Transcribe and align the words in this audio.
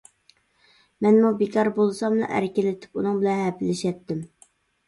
مەنمۇ 1.05 1.31
بىكار 1.41 1.69
بولساملا 1.75 2.31
ئەركىلىتىپ، 2.39 2.99
ئۇنىڭ 3.01 3.21
بىلەن 3.23 3.45
ھەپىلىشەتتىم. 3.49 4.29